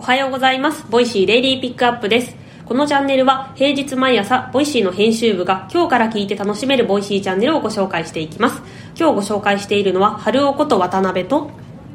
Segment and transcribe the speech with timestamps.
[0.00, 0.86] おはようございます。
[0.88, 2.34] ボイシーデイリーピックアップです。
[2.64, 8.62] このチャンネルは平日毎朝、ボイシーの編集部が今日から聞いて楽しめるボイシーチャンネルをご紹介していきます。
[8.98, 11.50] 今日ご紹介しているのは、春尾こと渡辺と、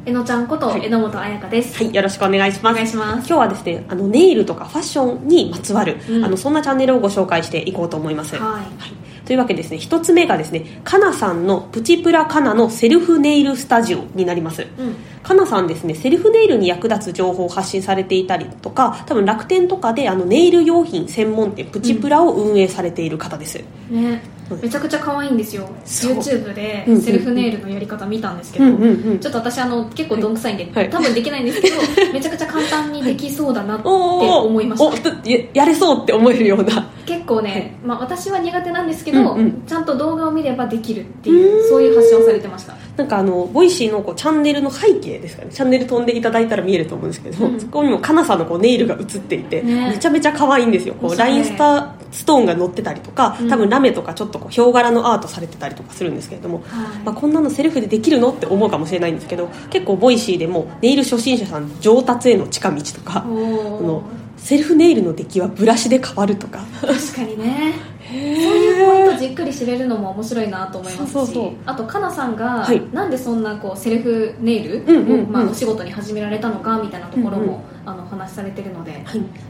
[0.06, 2.74] えのちゃんことはい榎本彩香です、はい、よろしくお願いします。
[2.74, 8.36] お願いします今日はですね、あの、ネイルとかファッションにまつわる、うんあの、そんなチャンネルをご紹介していこうと思います。
[8.36, 14.62] はいというわけでですね、一つ目がですね、かなさんのプチプラかなのセルフネイルスタジオになります。
[14.62, 14.96] うん。
[15.24, 23.58] かなさんですね、セルフネイルに役立つ情報を発信されていたりとか、多分楽天とかであのネイル用品専門店プチプラを運営されている方です。
[23.58, 23.64] ね。
[23.90, 23.98] う
[24.32, 25.68] んめちゃくちゃ可愛いんですよ。
[25.86, 29.20] YouTube でセルフネイルのやり方見たんですけど、うんうんうん。
[29.20, 30.90] ちょっと私あの結構どんくさいんで、はい。
[30.90, 31.78] 多分できないんですけど
[32.14, 35.30] めちゃくちゃ簡単にできそうだなって思いました。
[35.54, 36.88] やれそうって思えるような。
[37.26, 39.66] 結構ね、まあ、私は苦手なんですけど、うんうん。
[39.66, 42.76] ちゃんと動画を見ればできるっていうそういう発信をされてました。
[42.96, 45.52] なんかあの、ボイシーのこうチャンネルの背景ですかね。
[45.52, 47.60] チャンネル飛んでいただいたら見えると思うんですけど、うん。
[47.60, 49.90] そこにもかなさんのこうネイルが映っていて、ね。
[49.90, 50.94] めちゃめちゃ可愛いんですよ。
[50.94, 53.50] こう、ラインスター、ストーンが乗ってたりとか、うん。
[53.50, 57.00] 多分ラメとかちょっとこう、ヒョウ柄のアートされてたりとかするんですけれども、はい。
[57.04, 66.60] まあ、こんなのセルフでできるのって思うかもしれないんですけど結構ボイシーでもネイル初心者さん上達への近道とかおこのーセルフネイルの出来はブラシで変わるとか。
[66.80, 67.74] 確かにね。
[68.08, 71.14] そういうポイントじっくり知れるのも面白いなと思いますし。
[71.14, 71.54] そうそうそう。
[71.66, 72.80] あとかなさんが、はい。
[72.94, 79.04] なんでそんなこうセルフネイルうんうんうんを、まあ、お仕事に始められたのかみたいなところも、うんうんあのお話しされてるので、はい、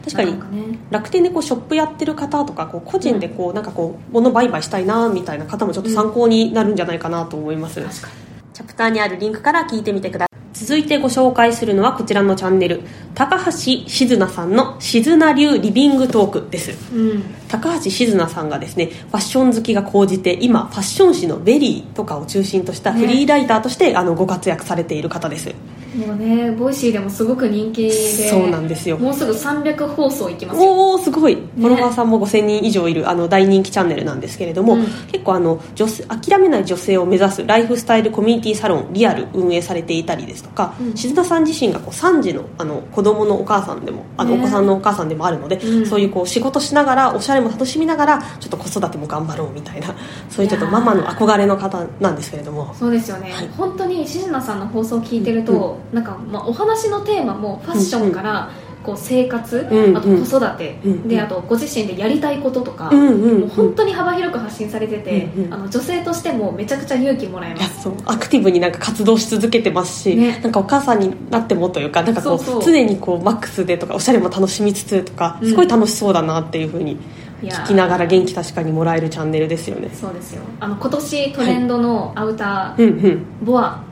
[0.03, 0.33] 確かに。
[0.33, 8.07] ね楽天でこうショップやってる方とかこう個人でこうなんかこう物売買したいなみたいな方もちょっと参考になるんじゃないかなと思います、確か
[8.53, 10.24] チャプターにあるリンクから聞いてみてください
[10.55, 12.81] 続いてご紹介するのはこちらのチャンネル
[13.13, 16.71] 高橋志津奈さんの志津奈流リビングトークです。
[16.93, 17.23] にうん。
[17.49, 25.53] 高橋志津奈さんがですねファッション好きが高じて今ファッション誌の「VERY」とかを中心としたフリーライターとして、あのご活躍されている方です
[25.95, 27.91] もうねボイシーでもすごく人気で。
[28.29, 28.97] そうなんですよ。
[28.97, 30.71] もうすぐ300放送いきますよ。
[30.71, 31.35] おおすごい。
[31.35, 34.85] フォロワーさんも5000人以上いるあの大人気チャンネルなんですけれども、うん。
[35.11, 40.95] 結構あの女性諦めない女性を目指すライフスタイルコミュニティサロンリアル運営されていたりですとか、うん。
[40.95, 45.85] 志津奈さん自身がこう3児のあの子供のお母さんでもあのおね子さんのお母さんでもあるので、うん。
[45.85, 49.95] そういうこう仕事しながらおしゃれも楽しみながらちょっと子育ても頑張ろうみたいな
[50.29, 52.73] そういうちょっとママの憧れの方なんですけれども。
[52.73, 53.47] そうですよね、はい。
[53.57, 58.51] 本当に静奈さんの放送を聞いてると、なんか、まあ、お話のテーマもファッションから、
[58.83, 65.53] こう生活、うんあと子育て、うんであとご自身でやりたいこととか、うんうんもう本当に幅広く発信されてて、うんうん。
[65.53, 67.89] あの女性としてもめちゃくちゃ勇気もらえます。
[68.05, 70.39] アクティブになんか活動し続けてますし、ね。
[70.43, 75.49] なんかお母さんになってもというかなんかこう常にこうマックスでとかおしゃれも楽しみつつとかうん。
[75.49, 76.99] すごい楽しそうだなっていうふうに
[77.41, 77.63] いやー。
[77.63, 79.89] 聞きながら元気確かにもらえるチャンネルですよね。
[79.93, 80.43] そうですよ。
[80.59, 83.25] あの今年トレンドのアウター、うんうん。
[83.45, 83.83] ボア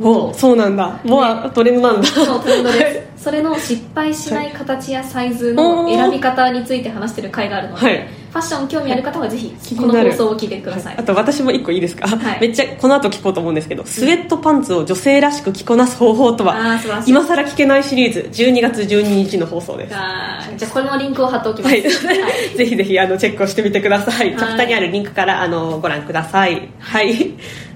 [0.00, 1.00] おそうなんだ。
[1.04, 2.06] ボアトレンドなんだ。
[2.06, 3.24] そうトレンドです。
[3.24, 8.08] それの失敗しない形やサイズの選び方について話してる回があるので、はい。
[8.30, 12.40] ファッション興味ある方はぜひこの放送を聞いてください、あと私も一個いいですか、はい。
[12.40, 19.90] めっちゃこの後聞こうと思うんですけど、スウェットパンツを女性らしく着こなす方法とはあー素晴ら聞けないシリーズ12月12日の放送です。
[19.90, 21.82] じゃあこれのリンクを貼っておきます、はい、
[22.56, 26.70] ぜひぜひあのチェックをしてみてください、いチャプターにあるリンクからあのご覧ください。
[26.78, 27.32] はい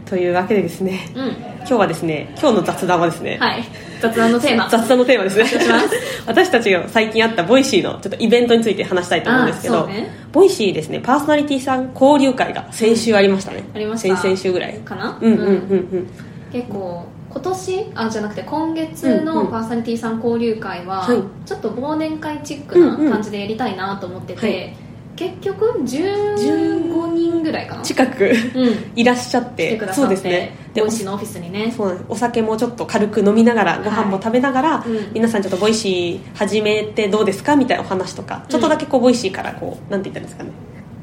[0.06, 1.28] というわけでですねうん。
[1.58, 3.64] 今日はですね今日の雑談はですね、はい。
[4.00, 4.68] 雑談のテーマ。
[4.68, 5.44] 雑談のテーマですね。
[6.26, 10.10] 私たちが最近あったボイシーのちょっとイベントについて話したいと思うんですけど、ね。
[10.30, 14.14] ボイシーですねパーソナリティさん交流会が先週ありましたね、ありました。
[14.16, 14.74] 先々週ぐらい。
[14.84, 15.18] かな？
[15.20, 16.06] うんうんうんうん。
[16.52, 21.16] 結構今年あじゃなくて今月のうんうんパーソナリティさん交流会は、はい。
[21.46, 24.76] ちょっと忘年会チックな感じでやりたいなと思ってて、はい。
[25.16, 27.03] 結局15人
[27.44, 28.32] ぐらいかな近く。
[28.54, 28.92] うん。
[28.96, 29.80] いらっしゃって。
[29.92, 30.56] そうですね。
[30.74, 31.70] でボイシーのオフィスにね。
[31.70, 35.12] そうお酒もちょっと軽く飲みながらご飯も食べながら、うん。
[35.12, 40.50] 皆さんちょっとボイシー始めてどうですかみたいなお話とかちょっとだけこうボイシーからこうなんて言ったらいいんですかね。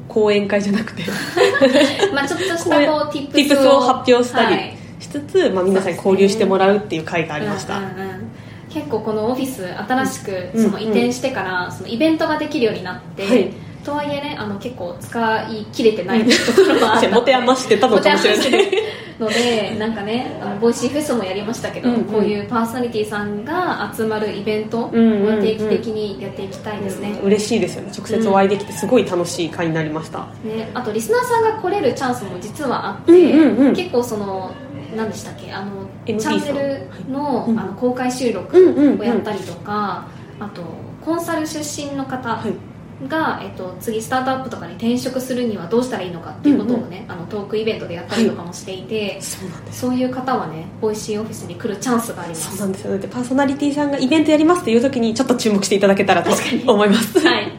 [0.08, 1.04] 講演会じゃなくて。
[2.12, 4.76] まあちょっとしたこう tips を tips を発表したりはい。
[5.00, 7.80] しつつ、まあ、皆さんに交流してもらうっていう会がありました、
[8.70, 10.64] 結構このオフィス新しくうん。
[10.64, 13.50] その移転してからそのイベントができるようになって、はい
[13.84, 17.08] とはいえねあの結構使い切れてないところもあった。
[17.08, 18.72] ので持て余してたのかもしれない。
[19.20, 22.04] のでなんかねあのボイシーフェスもやりましたけど、うんうん。
[22.04, 25.42] こういうパーソナリティさんが集まるイベントをうんうんうん。
[25.42, 27.92] 定期的にやっていきたいですね,、嬉しいですよね。
[27.96, 33.74] 直接お会いできてすごい楽しい会になりました、ねあとリスナーさんが来れるチャンスも実はあって、うんうんうん。
[33.74, 34.52] 結構その
[34.96, 39.00] 何でしたっけあのチャンネルの,、うんあの公開収録うんうんうん。
[39.00, 40.06] をやったりとか、
[40.40, 40.62] あと
[41.04, 42.52] コンサル出身の方はい
[43.08, 49.80] が、えっと、次スタートアップとかに転職するにはどうしたらいいのかっていうことをね、あのトークイベントでやったりとかもしていて、そうなんです。
[49.80, 52.86] そういう方はねボイシーオフィスに来るチャンスがありまそうすなんです。
[52.86, 56.30] よでパーソナリティさんがイベントやりますっていう時にちょっと注目していただけたらと
[56.66, 57.18] 思います。
[57.20, 57.52] はい。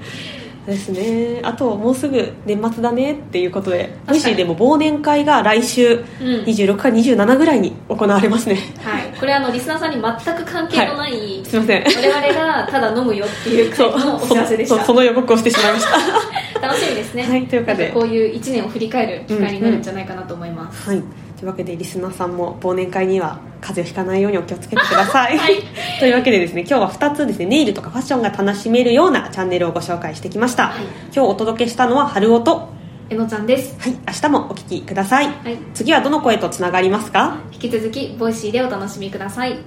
[0.65, 1.41] ですね。
[1.43, 6.03] あともうすぐ年末だねっていうことでボイシーでも忘年会が来週うん。
[6.45, 11.83] 26か27ぐらいに行われますね、はい、これあのリスナーさんに全く関係のない、すいません。
[11.83, 14.83] 我々がただ飲むよっていう回のお知らせでした。
[14.83, 16.59] その予告をしてしまいました。
[16.67, 17.89] 楽しみですね、はいというかで。
[17.89, 21.03] こういう1年を振り返る機会になるんじゃないかなと思います、はい。
[21.37, 25.57] というわけでリスナーさんも忘年会には風邪をひかないようにお気をつけてください、はい。
[25.99, 30.83] というわけでですね今日は2つですねネイルとかファッションが楽しめるようなチャンネルをご紹介してきました、はい。
[31.13, 32.69] 今日お届けしたのは春音と
[33.13, 33.79] えのちゃんです。
[33.79, 35.27] はい明日もお聞きください。
[35.27, 35.57] はい。
[35.73, 37.37] 次はどの声とつながりますか？
[37.51, 39.57] 引き続きボイシーでお楽しみください